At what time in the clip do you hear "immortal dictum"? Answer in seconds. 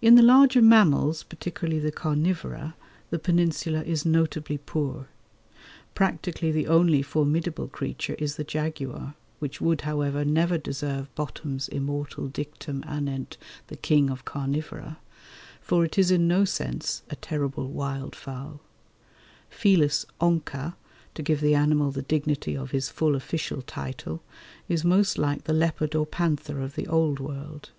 11.66-12.84